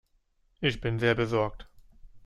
[0.61, 1.67] Ich bin sehr besorgt.